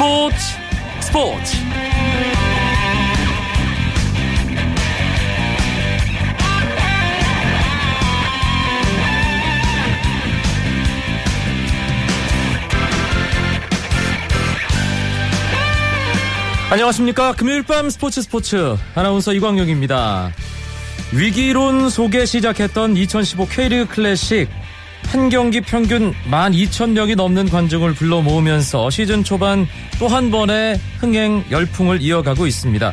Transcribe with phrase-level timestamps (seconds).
[0.00, 0.36] 스포츠
[1.00, 1.56] 스포츠.
[16.70, 17.32] 안녕하십니까.
[17.34, 18.76] 금요일 밤 스포츠 스포츠.
[18.94, 20.32] 아나운서 이광용입니다.
[21.12, 24.48] 위기론 속에 시작했던 2015 K리그 클래식
[25.06, 29.66] 한 경기 평균 12,000명이 넘는 관중을 불러 모으면서 시즌 초반
[29.98, 32.92] 또 한 번의 흥행 열풍을 이어가고 있습니다.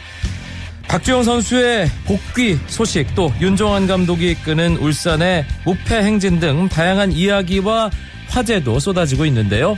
[0.87, 7.91] 박주영 선수의 복귀 소식 또 윤종환 감독이 이끄는 울산의 우패 행진 등 다양한 이야기와
[8.29, 9.77] 화제도 쏟아지고 있는데요.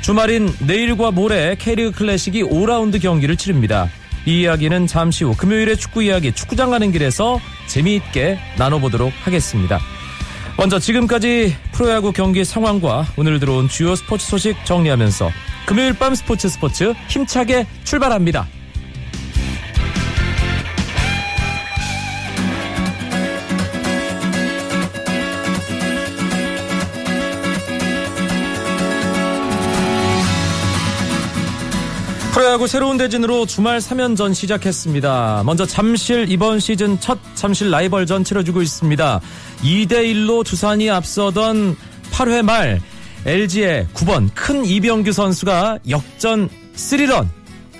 [0.00, 3.88] 주말인 내일과 모레 K리그 클래식이 5라운드 경기를 치릅니다.
[4.24, 9.78] 이 이야기는 잠시 후 금요일의 축구 이야기 축구장 가는 길에서 재미있게 나눠보도록 하겠습니다.
[10.56, 15.30] 먼저 지금까지 프로야구 경기 상황과 오늘 들어온 주요 스포츠 소식 정리하면서
[15.66, 18.46] 금요일 밤 스포츠 스포츠 힘차게 출발합니다.
[32.52, 35.42] 야구 새로운 대진으로 주말 3연전 시작했습니다.
[35.44, 39.20] 먼저 잠실 이번 시즌 첫 잠실 라이벌전 치러주고 있습니다.
[39.62, 41.76] 2대1로 두산이 앞서던
[42.12, 42.80] 8회 말
[43.24, 47.26] LG의 9번 큰 이병규 선수가 역전 3런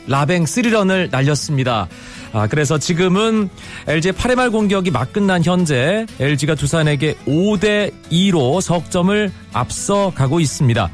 [0.08, 1.88] 라뱅 3런을 날렸습니다.
[2.32, 3.48] 아, 그래서 지금은
[3.86, 10.90] LG의 8회 말 공격이 막 끝난 현재 LG가 두산에게 5대2로 석점을 앞서가고 있습니다.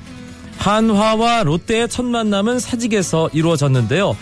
[0.58, 4.17] 한화와 롯데의 첫 만남은 사직에서 이루어졌는데요.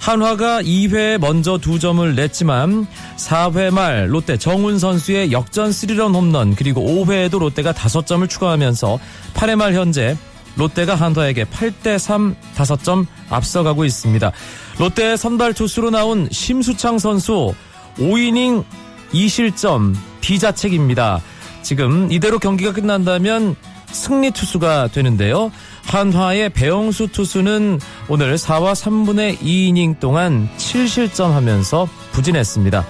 [0.00, 6.80] 한화가 2회에 먼저 두 점을 냈지만 4회 말 롯데 정훈 선수의 역전 3런 홈런 그리고
[6.80, 8.98] 5회에도 롯데가 5점을 추가하면서
[9.34, 10.16] 8회 말 현재
[10.56, 14.32] 롯데가 한화에게 8대3 5점 앞서가고 있습니다.
[14.78, 17.52] 롯데 선발 투수로 나온 심수창 선수
[17.98, 18.64] 5이닝
[19.12, 21.20] 2실점 비자책입니다.
[21.62, 23.54] 지금 이대로 경기가 끝난다면
[23.92, 25.50] 승리 투수가 되는데요.
[25.90, 32.86] 한화의 배영수 투수는 오늘 4와 3분의 2이닝 동안 7실점 하면서 부진했습니다.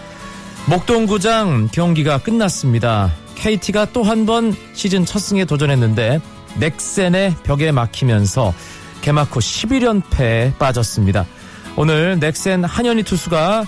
[0.66, 3.10] 목동구장 경기가 끝났습니다.
[3.36, 6.20] KT가 또 한 번 시즌 첫 승에 도전했는데
[6.58, 8.52] 넥센의 벽에 막히면서
[9.00, 11.24] 개막 후 11연패에 빠졌습니다.
[11.76, 13.64] 오늘 넥센 한현희 투수가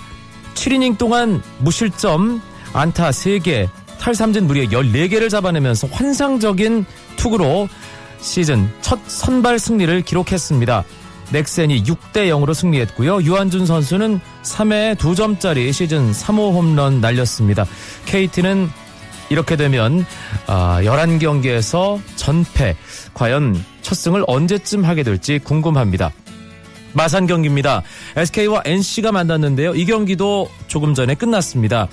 [0.53, 2.39] 7이닝 동안 무실점
[2.73, 3.67] 안타 3개,
[3.99, 7.67] 탈삼진 무려 14개를 잡아내면서 환상적인 투구로
[8.23, 10.83] 시즌 첫 선발 승리를 기록했습니다.
[11.31, 13.21] 넥센이 6대 0으로 승리했고요.
[13.21, 17.65] 유한준 선수는 3회 2점짜리 시즌 3호 홈런 날렸습니다.
[18.05, 18.69] KT는
[19.29, 20.05] 이렇게 되면
[20.47, 22.75] 11경기에서 전패.
[23.13, 26.11] 과연 첫 승을 언제쯤 하게 될지 궁금합니다.
[26.93, 27.81] 마산 경기입니다.
[28.15, 29.73] SK와 NC가 만났는데요.
[29.75, 31.87] 이 경기도 조금 전에 끝났습니다.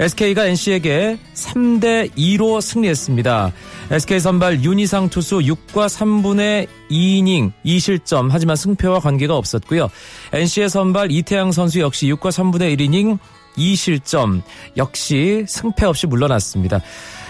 [0.00, 3.52] SK가 NC에게 3대 2로 승리했습니다.
[3.90, 9.88] SK 선발 윤희상 투수 6과 3분의 2이닝 2실점 하지만 승패와 관계가 없었고요.
[10.32, 13.18] NC의 선발 이태양 선수 역시 6과 3분의 1이닝
[13.56, 14.42] 2실점
[14.76, 16.80] 역시 승패 없이 물러났습니다.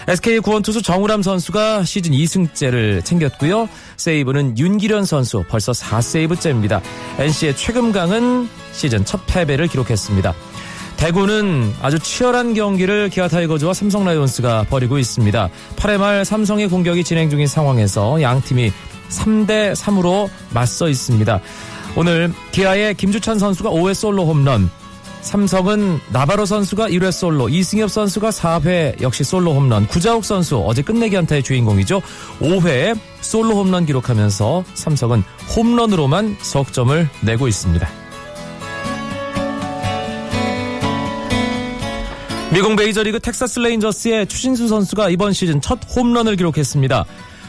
[0.08, 3.68] SK 구원 투수 정우람 선수가 시즌 2승째를 챙겼고요.
[3.96, 6.80] 세이브는 윤기련 선수 벌써 4세이브째입니다.
[7.18, 10.34] NC의 최금강은 시즌 첫 패배를 기록했습니다.
[10.96, 15.48] 대구는 아주 치열한 경기를 기아 타이거즈와 삼성 라이온스가 벌이고 있습니다.
[15.76, 18.72] 8회 말 삼성의 공격이 진행 중인 상황에서 양 팀이
[19.10, 21.40] 3대 3으로 맞서 있습니다.
[21.96, 24.70] 오늘 기아의 김주찬 선수가 5회 솔로 홈런,
[25.20, 31.16] 삼성은 나바로 선수가 1회 솔로, 이승엽 선수가 4회 역시 솔로 홈런, 구자욱 선수 어제 끝내기
[31.16, 32.02] 안타의 주인공이죠.
[32.40, 35.22] 5회에 솔로 홈런 기록하면서 삼성은
[35.56, 38.03] 홈런으로만 석점을 내고 있습니다.
[42.54, 47.04] 미국 메이저리그 텍사스 레인저스의 추신수 선수가 이번 시즌 첫 홈런을 기록했습니다.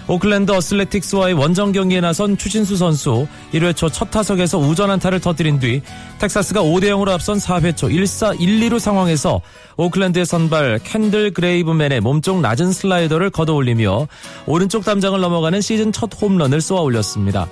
[0.08, 5.84] 오클랜드 어슬레틱스와의 원정 경기에 나선 추신수 선수 1회 초 첫 타석에서 우전 안타를 터뜨린 뒤
[6.18, 9.42] 텍사스가 5대 0으로 앞선 4회 초 1사 1, 2루 상황에서
[9.78, 14.08] 오클랜드의 선발 켄달 그레이브맨의 몸쪽 낮은 슬라이더를 걷어올리며
[14.48, 17.48] 오른쪽 담장을 넘어가는 시즌 첫 홈런을 쏘아 올렸습니다.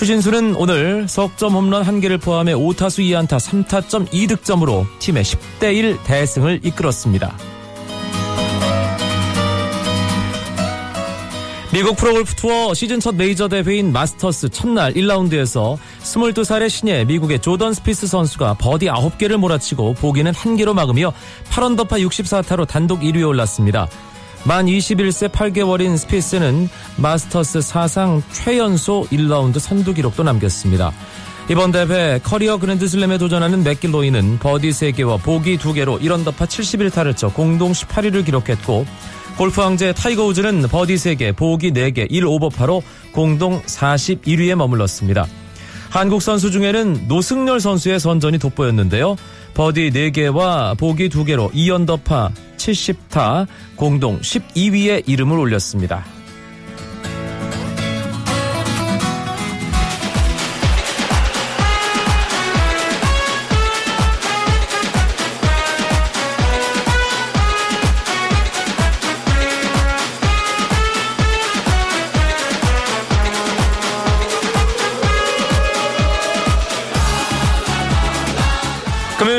[0.00, 7.36] 추신수는 오늘 석점 홈런 1개를 포함해 5타수 2안타 3타점 2득점으로 팀의 10대1 대승을 이끌었습니다.
[11.74, 18.06] 미국 프로골프 투어 시즌 첫 메이저 대회인 마스터스 첫날 1라운드에서 22살의 신예 미국의 조던 스피스
[18.06, 21.12] 선수가 버디 9개를 몰아치고 보기는 1개로 막으며
[21.50, 23.86] 8언더파 64타로 단독 1위에 올랐습니다.
[24.44, 30.92] 만 21세 8개월인 스피스는 마스터스 사상 최연소 1라운드 선두 기록도 남겼습니다.
[31.50, 38.24] 이번 대회 커리어 그랜드슬램에 도전하는 맥길로이는 버디 3개와 보기 2개로 1언더파 71타를 쳐 공동 18위를
[38.24, 38.86] 기록했고
[39.36, 42.82] 골프 황제 타이거 우즈는 버디 3개, 보기 4개, 1오버파로
[43.12, 45.26] 공동 41위에 머물렀습니다.
[45.90, 49.16] 한국 선수 중에는 노승열 선수의 선전이 돋보였는데요.
[49.54, 56.04] 버디 4개와 보기 2개로 2언더파 70타 공동 12위에 이름을 올렸습니다.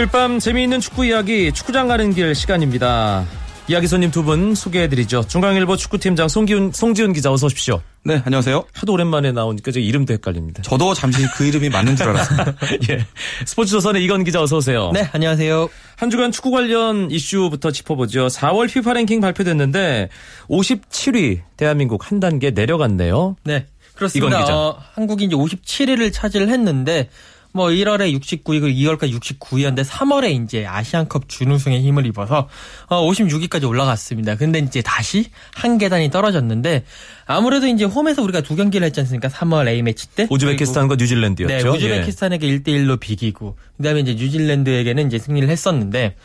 [0.02, 3.24] 금요일 밤 재미있는 축구 이야기 축구장 가는 길 시간입니다.
[3.68, 5.28] 이야기 손님 두 분 소개해드리죠.
[5.28, 7.84] 중앙일보 축구팀장 송기훈, 송지훈 기자 어서 오십시오.
[8.04, 8.66] 네, 안녕하세요.
[8.74, 10.64] 하도 오랜만에 나오니까 제 이름도 헷갈립니다.
[10.64, 12.54] 저도 잠시 그 이름이 맞는 줄 알았습니다.
[12.90, 13.06] 예.
[13.46, 14.90] 스포츠조선의 이건 기자 어서 오세요.
[14.92, 15.70] 네, 안녕하세요.
[15.98, 18.26] 한 주간 축구 관련 이슈부터 짚어보죠.
[18.26, 20.10] 4월 피파 랭킹 발표됐는데
[20.50, 23.36] 57위 대한민국 한 단계 내려갔네요.
[23.44, 24.30] 네, 그렇습니다.
[24.30, 24.58] 이건 기자.
[24.58, 27.08] 어, 한국이 이제 57위를 차지를 했는데
[27.54, 32.48] 뭐 1월에 69위, 그리고 2월까지 69위였는데 3월에 이제 아시안컵 준우승에 힘을 입어서
[32.88, 34.36] 어, 56위까지 올라갔습니다.
[34.36, 36.86] 근데 이제 다시 한 계단이 떨어졌는데
[37.26, 39.28] 아무래도 이제 홈에서 우리가 두 경기를 했지 않습니까?
[39.28, 41.72] 3월 A 매치 때 우즈베키스탄과 네, 뉴질랜드였죠.
[41.72, 46.16] 우즈베키스탄에게 1대 1로 비기고 그다음에 이제 뉴질랜드에게는 이제 승리를 했었는데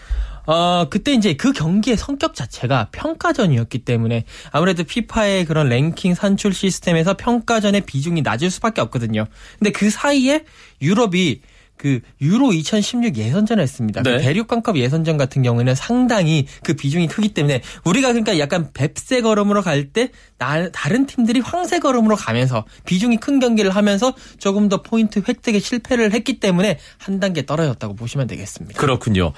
[0.46, 7.16] 어, 그때 이제 그 경기의 성격 자체가 평가전이었기 때문에 아무래도 피파의 그런 랭킹 산출 시스템에서
[7.16, 9.26] 평가전의 비중이 낮을 수밖에 없거든요.
[9.58, 10.44] 근데 그 사이에
[10.80, 11.40] 유럽이
[11.76, 14.02] 그 유로 2016 예선전을 했습니다.
[14.02, 14.16] 네.
[14.16, 19.62] 그 대륙간컵 예선전 같은 경우에는 상당히 그 비중이 크기 때문에 우리가 그러니까 약간 뱁새 걸음으로
[19.62, 25.58] 갈 때 다른 팀들이 황새 걸음으로 가면서 비중이 큰 경기를 하면서 조금 더 포인트 획득에
[25.58, 28.78] 실패를 했기 때문에 한 단계 떨어졌다고 보시면 되겠습니다.
[28.78, 29.32] 그렇군요.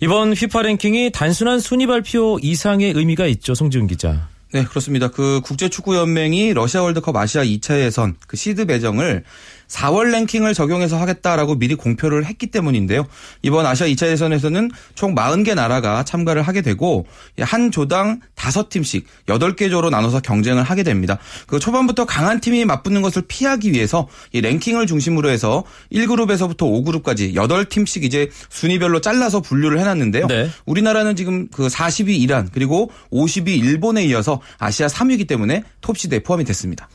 [0.00, 3.54] 이번 피파 랭킹이 단순한 순위 발표 이상의 의미가 있죠.
[3.54, 4.28] 송지훈 기자.
[4.52, 5.08] 네, 그렇습니다.
[5.08, 9.24] 그 국제축구연맹이 러시아 월드컵 아시아 2차 예선 그 시드 배정을
[9.72, 13.06] 4월 랭킹을 적용해서 하겠다라고 미리 공표를 했기 때문인데요.
[13.40, 17.06] 이번 아시아 2차 예선에서는 총 40개 나라가 참가를 하게 되고
[17.40, 21.18] 한 조당 5팀씩 8개 조로 나눠서 경쟁을 하게 됩니다.
[21.46, 28.04] 그 초반부터 강한 팀이 맞붙는 것을 피하기 위해서 이 랭킹을 중심으로 해서 1그룹에서부터 5그룹까지 8팀씩
[28.04, 30.26] 이제 순위별로 잘라서 분류를 해놨는데요.
[30.26, 30.50] 네.
[30.66, 36.88] 우리나라는 지금 그 40위 이란 그리고 50위 일본에 이어서 아시아 3위이기 때문에 톱시드에 포함이 됐습니다.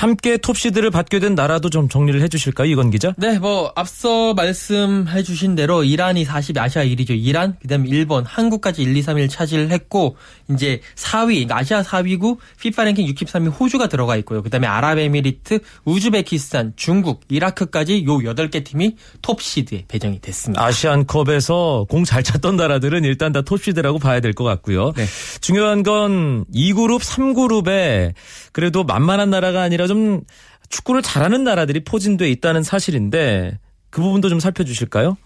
[0.00, 3.12] 함께 톱시드를 받게 된 나라도 좀 정리를 해주실까요, 이건 기자?
[3.18, 7.10] 네, 뭐 앞서 말씀해 주신 대로 이란이 40위 아시아 1위죠.
[7.10, 10.16] 이란, 그다음에 일본, 한국까지 1, 2, 3위를 차지를 했고
[10.48, 14.42] 이제 4위, 그러니까 아시아 4위고 피파 랭킹 63위 호주가 들어가 있고요.
[14.42, 20.64] 그다음에 아랍에미리트, 우즈베키스탄, 중국, 이라크까지 요 8개 팀이 톱시드에 배정이 됐습니다.
[20.64, 24.92] 아시안컵에서 공 잘 찼던 나라들은 일단 다 톱시드라고 봐야 될 것 같고요.
[24.96, 25.04] 네.
[25.42, 28.14] 중요한 건 2그룹, 3그룹에
[28.52, 30.20] 그래도 만만한 나라가 아니라 좀
[30.68, 33.58] 축구를 잘하는 나라들이 포진돼 있다는 사실인데
[33.90, 35.16] 그 부분도 좀 살펴주실까요?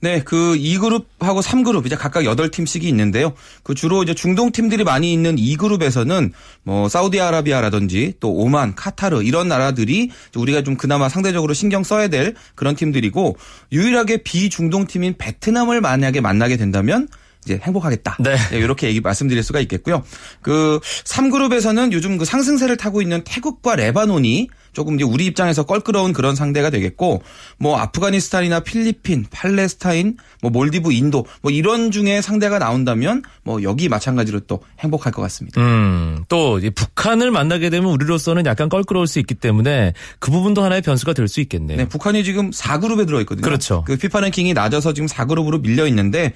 [0.00, 3.34] 네, 그 2그룹하고 3그룹 이제 각각 8팀씩이 있는데요.
[3.62, 6.32] 그 주로 이제 중동 팀들이 많이 있는 2그룹에서는
[6.62, 12.74] 뭐 사우디아라비아라든지 또 오만, 카타르 이런 나라들이 우리가 좀 그나마 상대적으로 신경 써야 될 그런
[12.74, 13.36] 팀들이고
[13.72, 17.08] 유일하게 비중동 팀인 베트남을 만약에 만나게 된다면
[17.46, 18.16] 이제 행복하겠다.
[18.20, 18.36] 네.
[18.52, 20.02] 이렇게 얘기 말씀드릴 수가 있겠고요.
[20.42, 26.36] 그 3그룹에서는 요즘 그 상승세를 타고 있는 태국과 레바논이 조금 이제 우리 입장에서 껄끄러운 그런
[26.36, 27.22] 상대가 되겠고
[27.56, 34.40] 뭐 아프가니스탄이나 필리핀, 팔레스타인, 뭐 몰디브, 인도 뭐 이런 중에 상대가 나온다면 뭐 여기 마찬가지로
[34.40, 35.62] 또 행복할 것 같습니다.
[35.62, 41.12] 음, 또 북한을 만나게 되면 우리로서는 약간 껄끄러울 수 있기 때문에 그 부분도 하나의 변수가
[41.14, 41.78] 될 수 있겠네요.
[41.78, 43.44] 네, 북한이 지금 4그룹에 들어 있거든요.
[43.44, 43.82] 그렇죠.
[43.84, 46.34] 그 피파 랭킹이 낮아서 지금 4그룹으로 밀려 있는데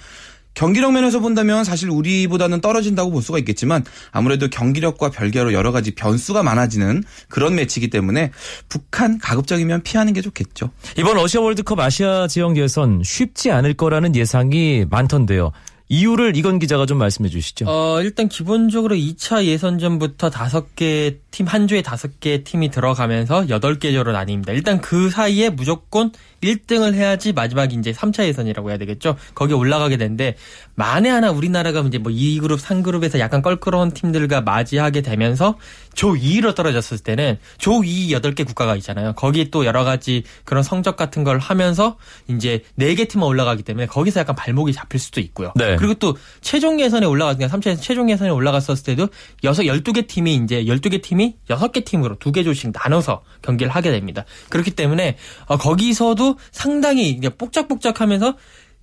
[0.54, 6.42] 경기력 면에서 본다면 사실 우리보다는 떨어진다고 볼 수가 있겠지만 아무래도 경기력과 별개로 여러 가지 변수가
[6.42, 8.30] 많아지는 그런 매치이기 때문에
[8.68, 10.70] 북한 가급적이면 피하는 게 좋겠죠.
[10.98, 15.52] 이번 러시아 월드컵 아시아 지역 예선 쉽지 않을 거라는 예상이 많던데요.
[15.90, 17.66] 이유를 이건 기자가 좀 말씀해 주시죠.
[17.68, 24.50] 어, 일단 기본적으로 2차 예선전부터 5개 팀, 한 조에 5개 팀이 들어가면서 8개 조로 나뉩니다.
[24.50, 29.16] 일단 그 사이에 무조건 1등을 해야지 마지막 이제 3차 예선이라고 해야 되겠죠.
[29.34, 30.36] 거기에 올라가게 되는데
[30.74, 35.58] 만에 하나 우리나라가 이제 뭐 2그룹, 3그룹에서 약간 껄끄러운 팀들과 맞이하게 되면서
[35.94, 39.12] 조 2위로 떨어졌을 때는 조 2위 8개 국가가 있잖아요.
[39.14, 44.20] 거기에 또 여러 가지 그런 성적 같은 걸 하면서 이제 4개 팀만 올라가기 때문에 거기서
[44.20, 45.52] 약간 발목이 잡힐 수도 있고요.
[45.56, 45.76] 네.
[45.80, 49.08] 그리고 또 최종 예선에 올라갔, 그러니까 3차 예선 최종 예선에 올라갔었을 때도
[49.42, 54.24] 6, 12개 팀이 이제 12개 팀이 6개 팀으로 두 개 조씩 나눠서 경기를 하게 됩니다.
[54.50, 58.36] 그렇기 때문에 어, 거기서도 상당히 이제 뽁짝뽁짝하면서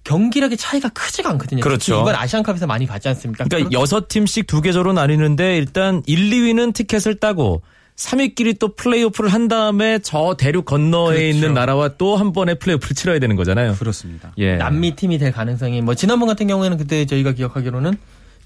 [0.04, 1.62] 경기력의 차이가 크지가 않거든요.
[1.62, 2.00] 그렇죠.
[2.01, 3.44] 이번 아시안컵에서 많이 봤지 않습니까?
[3.46, 7.62] 그러니까 여섯 팀씩 두 계절로 나뉘는데 일단 1, 2위는 티켓을 따고
[7.98, 11.27] 3위끼리 또 플레이오프를 한 다음에 저 대륙 건너에 그렇죠.
[11.27, 13.75] 있는 나라와 또 한 번의 플레이오프를 치러야 되는 거잖아요.
[13.75, 14.32] 그렇습니다.
[14.38, 14.56] 예.
[14.56, 17.96] 남미 팀이 될 가능성이 뭐 지난번 같은 경우에는 그때 저희가 기억하기로는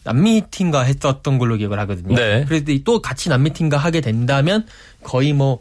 [0.03, 2.15] 남미 팀과 했었던 걸로 기억을 하거든요.
[2.15, 2.45] 네.
[2.47, 4.65] 그래서 또 같이 남미 팀과 하게 된다면
[5.03, 5.59] 거의 뭐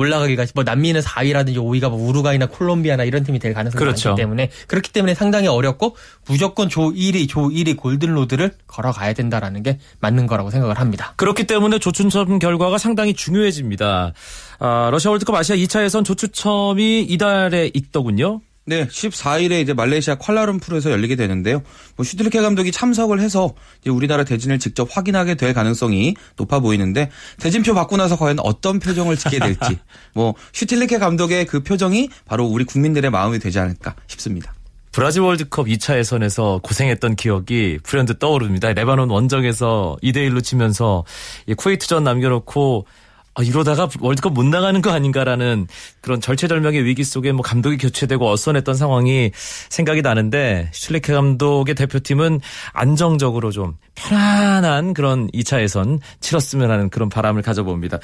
[0.00, 4.10] 올라가기가 뭐 남미는 4위라든지 5위가 뭐 우루과이나 콜롬비아나 이런 팀이 될 가능성이 그렇죠.
[4.10, 9.62] 많기 때문에 그렇기 때문에 상당히 어렵고 무조건 조 1위, 조 1위 골든 로드를 걸어가야 된다라는
[9.62, 11.14] 게 맞는 거라고 생각을 합니다.
[11.16, 14.12] 그렇기 때문에 조추첨 결과가 상당히 중요해집니다.
[14.58, 18.40] 아, 러시아 월드컵 아시아 2차 예선 조추첨이 이달에 있더군요.
[18.66, 21.62] 네, 14일에 이제 말레이시아 퀄라룸푸르에서 열리게 되는데요.
[21.96, 27.74] 뭐 슈틸케 감독이 참석을 해서 이제 우리나라 대진을 직접 확인하게 될 가능성이 높아 보이는데 대진표
[27.74, 29.78] 받고 나서 과연 어떤 표정을 짓게 될지
[30.14, 34.52] 뭐 슈틸케 감독의 그 표정이 바로 우리 국민들의 마음이 되지 않을까 싶습니다.
[34.92, 38.72] 브라질 월드컵 2차 예선에서 고생했던 기억이 불현듯 떠오릅니다.
[38.72, 41.04] 레바논 원정에서 2대 1로 치면서
[41.46, 42.86] 이 쿠웨이트전 남겨놓고
[43.34, 45.68] 아, 이러다가 월드컵 못 나가는 거 아닌가라는
[46.00, 49.30] 그런 절체절명의 위기 속에 뭐 감독이 교체되고 어선했던 상황이
[49.68, 52.40] 생각이 나는데 슐레케 감독의 대표팀은
[52.72, 57.98] 안정적으로 좀 편안한 그런 2차 예선 치렀으면 하는 그런 바람을 가져봅니다.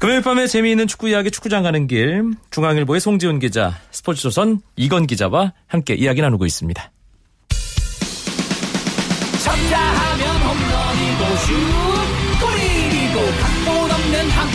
[0.00, 5.94] 금요일 밤에 재미있는 축구 이야기 축구장 가는 길 중앙일보의 송지훈 기자 스포츠조선 이건 기자와 함께
[5.94, 6.92] 이야기 나누고 있습니다.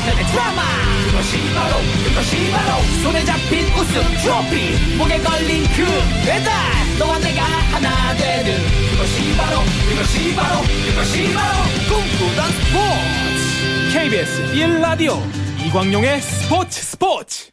[0.04, 0.62] 한편의 드라마.
[1.06, 4.98] 그것이 바로 그것이 바로 손에 잡힌 우승 트로피.
[4.98, 5.86] 목에 걸린 그
[6.26, 6.54] 배달.
[7.00, 8.58] 너와 내가 하나 되는
[8.92, 13.98] 그것이 바로 그것이 바로 그것이 바로 꿈꾸던 스포츠.
[13.98, 15.22] KBS 1라디오
[15.66, 17.52] 이광용의 스포츠 스포츠.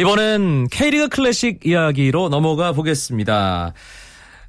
[0.00, 3.74] 이번엔 K리그 클래식 이야기로 넘어가 보겠습니다.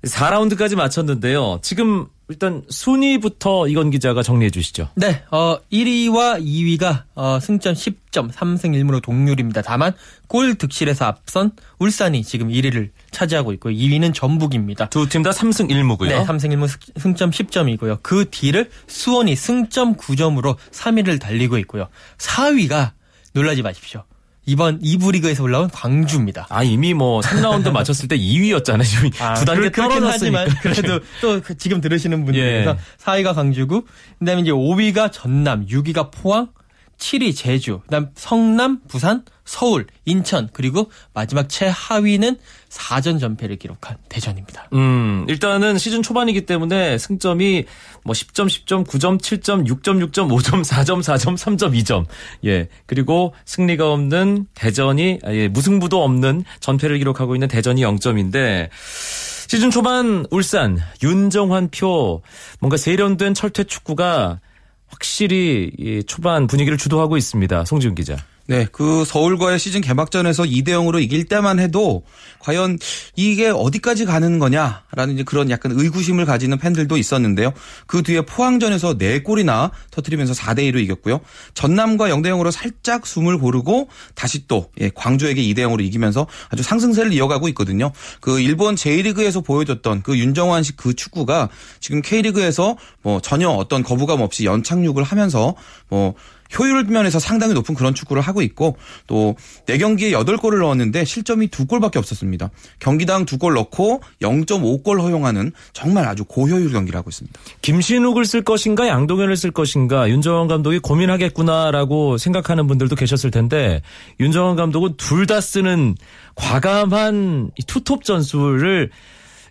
[0.05, 1.59] 4라운드까지 마쳤는데요.
[1.61, 4.89] 지금 일단 순위부터 이건 기자가 정리해 주시죠.
[4.95, 9.61] 네, 어, 1위와 2위가 어, 승점 10점, 3승 1무로 동률입니다.
[9.61, 9.93] 다만
[10.27, 13.75] 골 득실에서 앞선 울산이 지금 1위를 차지하고 있고요.
[13.75, 14.89] 2위는 전북입니다.
[14.89, 16.07] 두 팀 다 3승 1무고요.
[16.07, 17.99] 네, 3승 1무 승점 10점이고요.
[18.01, 21.89] 그 뒤를 수원이 승점 9점으로 3위를 달리고 있고요.
[22.17, 22.91] 4위가
[23.33, 24.03] 놀라지 마십시오.
[24.45, 26.47] 이번 2부 리그에서 올라온 광주입니다.
[26.49, 28.83] 아 이미 뭐 3라운드 마쳤을 때 2위였잖아요.
[28.83, 30.45] 지금 두 단계 떨어졌으니까.
[30.61, 32.63] 그래도 또그 지금 들으시는 분들 예.
[32.63, 33.83] 중에서 4위가 강주구,
[34.19, 36.49] 그다음에 이제 5위가 전남, 6위가 포항,
[37.01, 42.37] 7위 제주, 그다음 성남, 부산, 서울, 인천 그리고 마지막 최하위는
[42.69, 44.69] 4전 전패를 기록한 대전입니다.
[44.73, 47.65] 음, 일단은 시즌 초반이기 때문에 승점이
[48.05, 52.05] 뭐 10점, 10점, 9점, 7점, 6점, 6점, 5점, 4점, 4점, 3점, 2점.
[52.45, 52.69] 예.
[52.85, 58.69] 그리고 승리가 없는 대전이, 아, 예, 무승부도 없는 전패를 기록하고 있는 대전이 0점인데
[59.49, 62.21] 시즌 초반 울산, 윤정환 표
[62.59, 64.39] 뭔가 세련된 철퇴 축구가
[64.91, 67.65] 확실히 이 초반 분위기를 주도하고 있습니다.
[67.65, 68.17] 송지훈 기자.
[68.51, 72.03] 네, 그 서울과의 시즌 개막전에서 2대 0으로 이길 때만 해도
[72.39, 72.79] 과연
[73.15, 77.53] 이게 어디까지 가는 거냐라는 그런 약간 의구심을 가지는 팬들도 있었는데요.
[77.87, 81.21] 그 뒤에 포항전에서 4골이나 터트리면서 4대 2로 이겼고요.
[81.53, 87.13] 전남과 0대 0으로 살짝 숨을 고르고 다시 또 예, 광주에게 2대 0으로 이기면서 아주 상승세를
[87.13, 87.93] 이어가고 있거든요.
[88.19, 91.47] 그 일본 제1리그에서 보여줬던 그 윤정환식 그 축구가
[91.79, 95.55] 지금 K리그에서 뭐 전혀 어떤 거부감 없이 연착륙을 하면서
[95.87, 96.15] 뭐
[96.59, 98.77] 효율 면에서 상당히 높은 그런 축구를 하고 있고
[99.07, 99.35] 또
[99.67, 102.49] 4경기에 8골을 넣었는데 실점이 2골밖에 없었습니다.
[102.79, 107.39] 경기당 2골 넣고 0.5골 허용하는 정말 아주 고효율 경기를 하고 있습니다.
[107.61, 113.81] 김신욱을 쓸 것인가 양동현을 쓸 것인가 윤정원 감독이 고민하겠구나라고 생각하는 분들도 계셨을 텐데
[114.19, 115.95] 윤정원 감독은 둘 다 쓰는
[116.35, 118.89] 과감한 이 투톱 전술을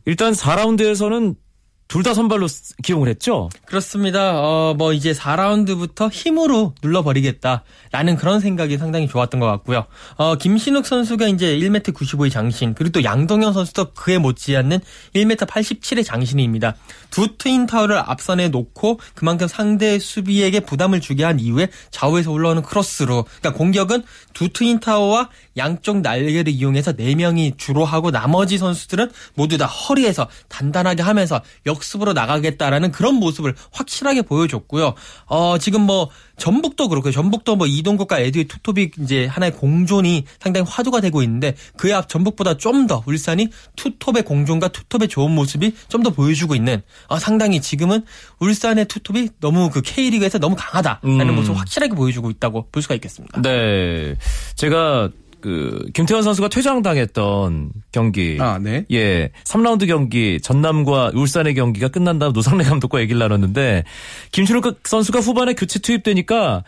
[0.05, 1.37] 일단 4라운드에서는
[1.91, 3.49] 둘 다 선발로 쓰- 기용을 했죠.
[3.67, 4.41] 그렇습니다.
[4.41, 9.87] 어, 뭐 이제 4라운드부터 힘으로 눌러버리겠다라는 그런 생각이 상당히 좋았던 것 같고요.
[10.15, 14.79] 어, 김신욱 선수가 이제 1m 95의 장신, 그리고 또 양동현 선수도 그에 못지않는
[15.15, 16.77] 1m 87의 장신입니다.
[17.11, 23.25] 두 트윈 타워를 앞선에 놓고 그만큼 상대 수비에게 부담을 주게 한 이후에 좌우에서 올라오는 크로스로,
[23.41, 29.67] 그러니까 공격은 두 트윈 타워와 양쪽 날개를 이용해서 4명이 주로 하고 나머지 선수들은 모두 다
[29.67, 34.95] 허리에서 단단하게 하면서 역 습으로 나가겠다라는 그런 모습을 확실하게 보여줬고요.
[35.27, 36.09] 어, 지금 뭐
[36.39, 37.13] 전북도 그렇고요.
[37.13, 42.57] 전북도 뭐 이동국과 에듀의 투톱이 이제 하나의 공존이 상당히 화두가 되고 있는데 그의 앞 전북보다
[42.57, 48.05] 좀 더 울산이 투톱의 공존과 투톱의 좋은 모습이 좀 더 보여주고 있는 아, 상당히 지금은
[48.39, 51.35] 울산의 투톱이 너무 그 K리그에서 너무 강하다라는 음.
[51.35, 53.43] 모습을 확실하게 보여주고 있다고 볼 수가 있겠습니다.
[53.43, 54.17] 네.
[54.57, 58.85] 제가 그 김태현 선수가 퇴장당했던 경기 아, 네.
[58.93, 59.31] 예.
[59.45, 63.85] 3라운드 경기 전남과 울산의 경기가 끝난 다음 노상래 감독과 얘기를 나눴는데
[64.33, 66.65] 김준욱 선수가 후반에 교체 투입되니까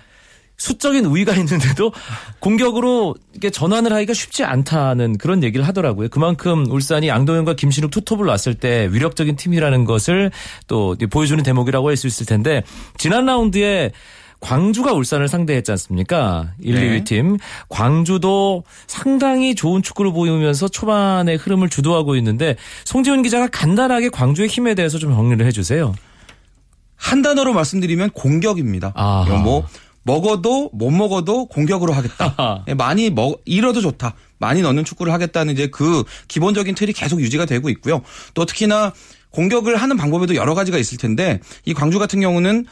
[0.58, 1.92] 수적인 우위가 있는데도
[2.38, 6.08] 공격으로 이게 전환을 하기가 쉽지 않다는 그런 얘기를 하더라고요.
[6.08, 10.30] 그만큼 울산이 양동현과 김신욱 투톱을 놨을 때 위력적인 팀이라는 것을
[10.68, 12.62] 또 보여주는 대목이라고 할 수 있을 텐데
[12.96, 13.92] 지난 라운드에
[14.42, 16.52] 광주가 울산을 상대했지 않습니까?
[16.60, 16.80] 1, 네.
[17.00, 17.38] 2위 팀.
[17.68, 24.98] 광주도 상당히 좋은 축구를 보이면서 초반의 흐름을 주도하고 있는데 송지훈 기자가 간단하게 광주의 힘에 대해서
[24.98, 25.94] 좀 정리를 해주세요.
[26.96, 28.92] 한 단어로 말씀드리면 공격입니다.
[28.94, 29.36] 아하.
[29.38, 29.66] 뭐
[30.02, 32.64] 먹어도 못 먹어도 공격으로 하겠다.
[32.68, 34.14] 예, 많이 먹 잃어도 좋다.
[34.38, 38.02] 많이 넣는 축구를 하겠다는 이제 그 기본적인 틀이 계속 유지가 되고 있고요.
[38.34, 38.92] 또 특히나
[39.30, 42.66] 공격을 하는 방법에도 여러 가지가 있을 텐데 이 광주 같은 경우는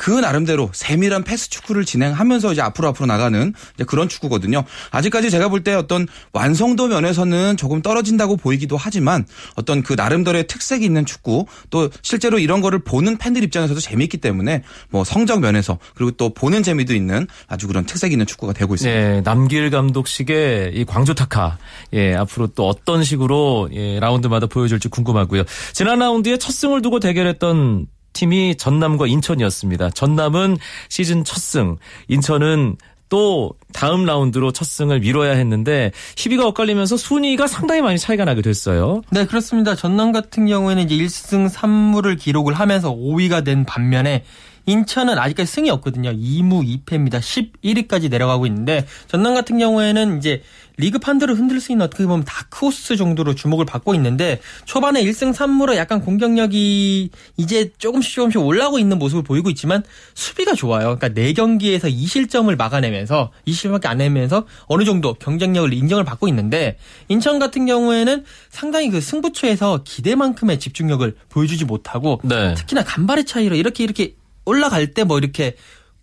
[0.00, 3.52] 그 나름대로 세밀한 패스 축구를 진행하면서 이제 앞으로 앞으로 나가는
[3.86, 4.64] 그런 축구거든요.
[4.90, 9.26] 아직까지 제가 볼 때 어떤 완성도 면에서는 조금 떨어진다고 보이기도 하지만
[9.56, 14.62] 어떤 그 나름대로의 특색이 있는 축구 또 실제로 이런 거를 보는 팬들 입장에서도 재미있기 때문에
[14.88, 18.98] 뭐 성적 면에서 그리고 또 보는 재미도 있는 아주 그런 특색 있는 축구가 되고 있습니다.
[18.98, 21.58] 네, 남길 감독식의 이 광주 타카.
[21.92, 25.42] 예, 앞으로 또 어떤 식으로 예, 라운드마다 보여줄지 궁금하고요.
[25.74, 27.86] 지난 라운드에 첫 승을 두고 대결했던
[28.20, 29.90] 팀이 전남과 인천이었습니다.
[29.90, 30.58] 전남은
[30.90, 32.76] 시즌 첫 승, 인천은
[33.08, 39.00] 또 다음 라운드로 첫 승을 미뤄야 했는데 희비가 엇갈리면서 순위가 상당히 많이 차이가 나게 됐어요.
[39.10, 39.74] 네, 그렇습니다.
[39.74, 44.24] 전남 같은 경우에는 이제 1승 3무를 기록을 하면서 5위가 된 반면에
[44.66, 46.12] 인천은 아직까지 승이 없거든요.
[46.12, 47.20] 2무 2패입니다.
[47.20, 50.42] 11위까지 내려가고 있는데 전남 같은 경우에는 이제
[50.80, 55.76] 리그 판도를 흔들 수 있는 어떻게 보면 다크호스 정도로 주목을 받고 있는데 초반에 1승 3무로
[55.76, 59.82] 약간 공격력이 이제 조금씩 조금씩 올라오고 있는 모습을 보이고 있지만
[60.14, 60.96] 수비가 좋아요.
[60.96, 66.78] 그러니까 4경기에서 2실점을 막아내면서 20실밖에 안 내면서 어느 정도 경쟁력을 인정을 받고 있는데
[67.08, 72.54] 인천 같은 경우에는 상당히 그 승부처에서 기대만큼의 집중력을 보여주지 못하고 네.
[72.54, 74.14] 특히나 간발의 차이로 이렇게 이렇게
[74.46, 75.56] 올라갈 때 뭐 이렇게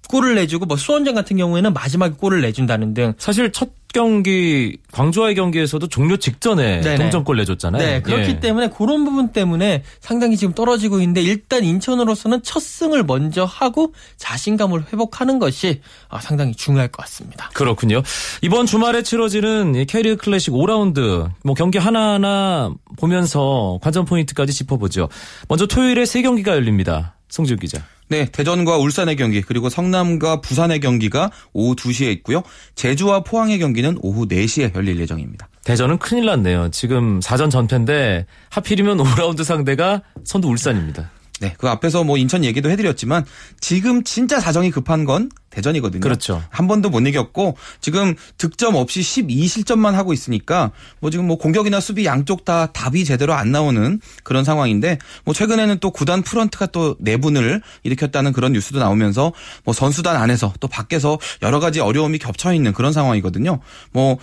[0.10, 5.88] 골을 내주고 뭐 수원전 같은 경우에는 마지막에 골을 내준다는 등 사실 첫 경기 광주와의 경기에서도
[5.88, 6.98] 종료 직전에 네네.
[6.98, 7.82] 동점골 내줬잖아요.
[7.82, 8.40] 네, 그렇기 예.
[8.40, 14.88] 때문에 그런 부분 때문에 상당히 지금 떨어지고 있는데 일단 인천으로서는 첫 승을 먼저 하고 자신감을
[14.94, 17.50] 회복하는 것이 아, 상당히 중요할 것 같습니다.
[17.54, 18.04] 그렇군요.
[18.42, 25.10] 이번 주말에 치러지는 이 K리그 클래식 5라운드 뭐 경기 하나하나 보면서 관전 포인트까지 짚어보죠.
[25.48, 27.16] 먼저 토요일에 세 경기가 열립니다.
[27.30, 27.84] 송지훈 기자.
[28.10, 32.42] 네, 대전과 울산의 경기 그리고 성남과 부산의 경기가 오후 2시에 있고요.
[32.76, 35.50] 제주와 포항의 경기는 오후 4시에 열릴 예정입니다.
[35.66, 36.70] 대전은 큰일 났네요.
[36.72, 41.12] 지금 4전 전패인데 하필이면 5라운드 상대가 선두 울산입니다.
[41.40, 43.26] 네, 그 앞에서 뭐 인천 얘기도 해드렸지만
[43.60, 46.02] 지금 진짜 사정이 급한 건 대전이거든요.
[46.02, 46.44] 그렇죠.
[46.50, 52.06] 한 번도 못 이겼고 지금 득점 없이 12실점만 하고 있으니까 뭐 지금 뭐 공격이나 수비
[52.06, 57.62] 양쪽 다 답이 제대로 안 나오는 그런 상황인데 뭐 최근에는 또 구단 프런트가 또 내분을
[57.84, 62.94] 일으켰다는 그런 뉴스도 나오면서 뭐 선수단 안에서 또 밖에서 여러 가지 어려움이 겹쳐 있는 그런
[62.94, 63.60] 상황이거든요.
[63.92, 64.18] 뭐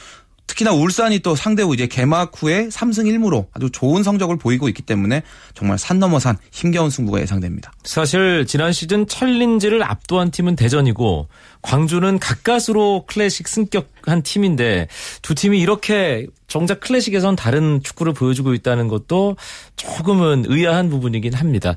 [0.47, 4.83] 특히나 울산이 또 상대 후 이제 개막 후에 3승 1무로 아주 좋은 성적을 보이고 있기
[4.83, 5.23] 때문에
[5.55, 7.73] 정말 산 넘어 산 힘겨운 승부가 예상됩니다.
[7.83, 11.29] 사실 지난 시즌 챌린지를 압도한 팀은 대전이고
[11.63, 14.89] 광주는 가까스로 클래식 승격한 팀인데
[15.23, 19.37] 두 팀이 이렇게 정작 클래식에선 다른 축구를 보여주고 있다는 것도
[19.77, 21.75] 조금은 의아한 부분이긴 합니다.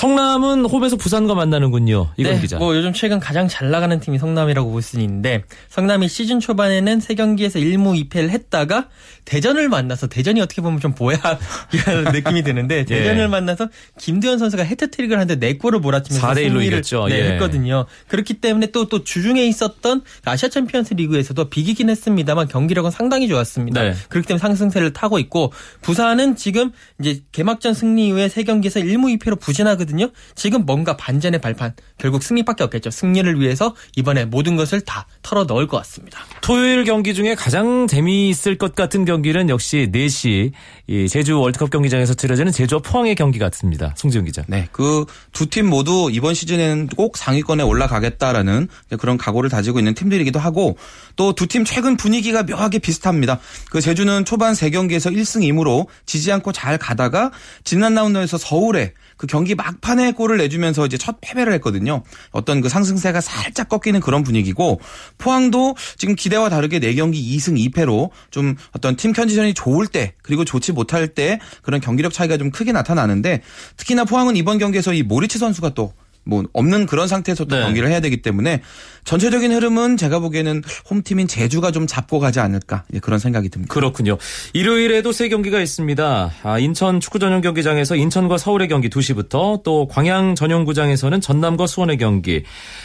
[0.00, 2.08] 성남은 홈에서 부산과 만나는군요.
[2.16, 2.56] 이건 네, 기자.
[2.58, 7.14] 뭐 요즘 최근 가장 잘 나가는 팀이 성남이라고 볼 수 있는데 성남이 시즌 초반에는 세
[7.14, 8.88] 경기에서 1무 2패를 했다가
[9.26, 11.18] 대전을 만나서 대전이 어떻게 보면 좀 보약
[12.14, 17.08] 느낌이 드는데 대전을 만나서 김두현 선수가 해트트릭을 하는데 네 골을 몰아치면서 4대 1로 승리를 이겼죠.
[17.08, 17.32] 네, 예.
[17.32, 17.84] 했거든요.
[18.08, 23.82] 그렇기 때문에 또 또 주중에 있었던 아시아 챔피언스 리그에서도 비기긴 했습니다만 경기력은 상당히 좋았습니다.
[23.82, 23.94] 네.
[24.08, 29.38] 그렇기 때문에 상승세를 타고 있고 부산은 지금 이제 개막전 승리 이후에 세 경기에서 1무 2패로
[29.38, 30.08] 부진하고 하거든요.
[30.34, 32.90] 지금 뭔가 반전의 발판 결국 승리밖에 없겠죠.
[32.90, 36.20] 승리를 위해서 이번에 모든 것을 다 털어 넣을 것 같습니다.
[36.40, 40.52] 토요일 경기 중에 가장 재미있을 것 같은 경기는 역시 4시
[40.86, 43.94] 이 제주 월드컵 경기장에서 치러지는 제주와 포항의 경기 같습니다.
[43.96, 44.42] 송지훈 기자.
[44.48, 50.38] 네, 그 두 팀 모두 이번 시즌에는 꼭 상위권에 올라가겠다라는 그런 각오를 다지고 있는 팀들이기도
[50.38, 50.76] 하고
[51.16, 53.40] 또 두 팀 최근 분위기가 묘하게 비슷합니다.
[53.70, 57.30] 그 제주는 초반 3경기에서 1승 2무로 지지 않고 잘 가다가
[57.64, 62.02] 지난 라운드에서 서울에 그 경기 막 판에 골을 내주면서 이제 첫 패배를 했거든요.
[62.30, 64.80] 어떤 그 상승세가 살짝 꺾이는 그런 분위기고
[65.18, 70.72] 포항도 지금 기대와 다르게 4경기 2승 2패로 좀 어떤 팀 컨디션이 좋을 때 그리고 좋지
[70.72, 73.42] 못할 때 그런 경기력 차이가 좀 크게 나타나는데
[73.76, 75.92] 특히나 포항은 이번 경기에서 이 모리츠 선수가 또
[76.30, 77.62] 뭐 없는 그런 상태에서 또 네.
[77.62, 78.62] 경기를 해야 되기 때문에
[79.04, 83.74] 전체적인 흐름은 제가 보기에는 홈팀인 제주가 좀 잡고 가지 않을까 이제 그런 생각이 듭니다.
[83.74, 84.16] 그렇군요.
[84.52, 86.30] 일요일에도 세 경기가 있습니다.
[86.44, 92.44] 아, 인천 축구 전용 경기장에서 인천과 서울의 경기 2시부터 또 광양 전용구장에서는 전남과 수원의 경기,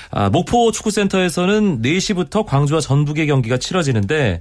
[0.10, 4.40] 아, 목포 축구센터에서는 4시부터 광주와 전북의 경기가 치러지는데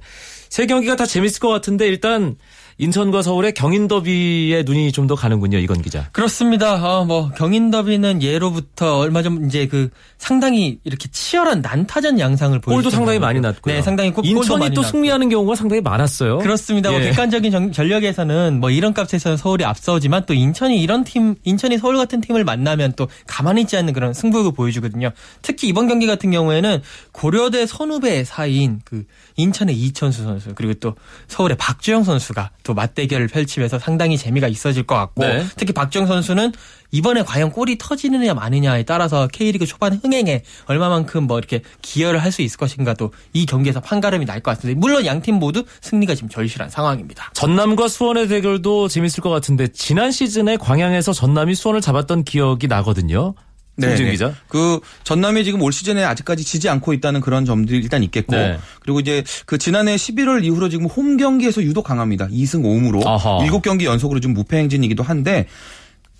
[0.49, 2.37] 세 경기가 다 재밌을 것 같은데 일단
[2.77, 5.59] 인천과 서울의 경인 더비에 눈이 좀 더 가는군요.
[5.59, 6.09] 이건 기자.
[6.13, 6.73] 그렇습니다.
[6.99, 12.75] 어, 뭐 경인 더비는 예로부터 얼마 전 이제 그 상당히 이렇게 치열한 난타전 양상을 보여주고
[12.75, 13.75] 골도 상당히 많이 났고요.
[13.75, 14.91] 네, 상당히 골, 골도 인천이 또 났고.
[14.91, 16.39] 승리하는 경우가 상당히 많았어요.
[16.39, 16.89] 그렇습니다.
[16.89, 17.05] 뭐 예.
[17.11, 22.19] 객관적인 정- 전력에서는 뭐 이런 값에서는 서울이 앞서지만 또 인천이 이런 팀, 인천이 서울 같은
[22.19, 25.11] 팀을 만나면 또 가만히 있지 않는 그런 승부욕을 보여주거든요.
[25.43, 29.03] 특히 이번 경기 같은 경우에는 고려대 선후배 사이인 그
[29.37, 30.95] 인천의 이천수 선수 그리고 또
[31.27, 35.45] 서울의 박주영 선수가 또 맞대결을 펼치면서 상당히 재미가 있어질 것 같고 네.
[35.55, 36.51] 특히 박주영 선수는
[36.91, 42.41] 이번에 과연 골이 터지느냐 마느냐에 따라서 K리그 초반 흥행에 얼마만큼 뭐 이렇게 기여를 할 수
[42.41, 46.69] 있을 것인가도 이 경기에서 판가름이 날 것 같은데 물론 양 팀 모두 승리가 지금 절실한
[46.69, 47.31] 상황입니다.
[47.33, 53.35] 전남과 수원의 대결도 재밌을 것 같은데 지난 시즌에 광양에서 전남이 수원을 잡았던 기억이 나거든요.
[53.79, 54.11] 송지훈 네네.
[54.11, 54.33] 기자.
[54.47, 58.57] 그 전남이 지금 올 시즌에 아직까지 지지 않고 있다는 그런 점들이 일단 있겠고 네.
[58.79, 62.27] 그리고 이제 그 지난해 11월 이후로 지금 홈 경기에서 유독 강합니다.
[62.27, 63.39] 2승 5무로 아하.
[63.39, 65.47] 7경기 연속으로 지금 무패 행진이기도 한데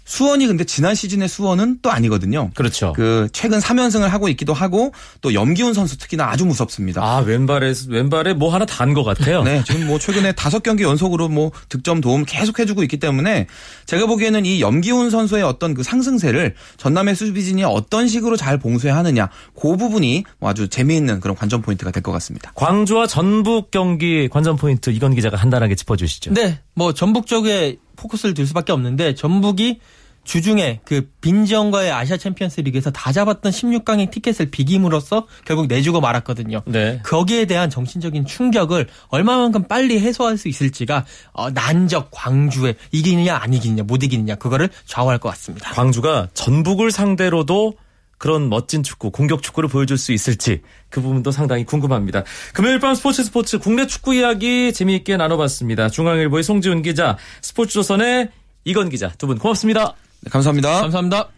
[0.06, 2.52] 수원이 근데 지난 시즌의 수원은 또 아니거든요.
[2.54, 2.94] 그렇죠.
[2.94, 7.02] 그 최근 3연승을 하고 있기도 하고 또 염기훈 선수 특히나 아주 무섭습니다.
[7.04, 9.44] 아 왼발에 왼발에 뭐 하나 단 것 같아요.
[9.44, 13.48] 네, 지금 뭐 최근에 다섯 경기 연속으로 뭐 득점 도움 계속 해주고 있기 때문에
[13.88, 19.30] 제가 보기에는 이 염기훈 선수의 어떤 그 상승세를 전남의 수비진이 어떤 식으로 잘 봉쇄 하느냐,
[19.60, 22.52] 그 부분이 뭐 아주 재미있는 그런 관전 포인트가 될 것 같습니다.
[22.56, 26.34] 광주와 전북 경기 관전 포인트 이건 기자가 간단하게 짚어주시죠.
[26.34, 29.80] 네, 뭐 전북 쪽에 포커스를 둘 수밖에 없는데 전북이
[30.26, 36.64] 주중에 그 빈즈엉과의 아시아 챔피언스 리그에서 다 잡았던 16강의 티켓을 비김으로써 결국 내주고 말았거든요.
[36.66, 37.00] 네.
[37.06, 43.84] 거기에 대한 정신적인 충격을 얼마만큼 빨리 해소할 수 있을지가 어, 난적 광주에 이기느냐 안 이기느냐
[43.84, 45.72] 못 이기느냐 그거를 좌우할 것 같습니다.
[45.72, 47.76] 광주가 전북을 상대로도
[48.18, 52.24] 그런 멋진 축구, 공격 축구를 보여줄 수 있을지 그 부분도 상당히 궁금합니다.
[52.54, 55.90] 금요일 밤 스포츠 스포츠 국내 축구 이야기 재미있게 나눠봤습니다.
[55.90, 58.30] 중앙일보의 송지훈 기자, 스포츠조선의
[58.64, 59.94] 이건 기자 두 분 고맙습니다.
[60.22, 60.82] 네, 감사합니다.
[60.82, 61.30] 감사합니다.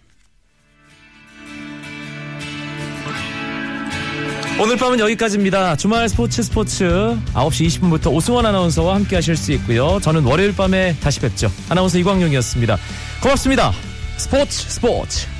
[4.59, 5.75] 오늘 밤은 여기까지입니다.
[5.75, 6.85] 주말 스포츠 스포츠
[7.33, 9.99] 9시 20분부터 오승원 아나운서와 함께 하실 수 있고요.
[10.01, 11.51] 저는 월요일 밤에 다시 뵙죠.
[11.69, 12.75] 아나운서 이광용이었습니다.
[13.21, 13.71] 고맙습니다.
[14.17, 15.36] 스포츠 스포츠.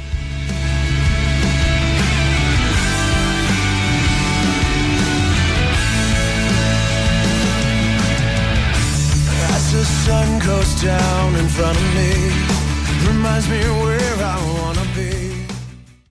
[10.76, 12.12] down in front of me
[13.08, 14.67] reminds me where I was.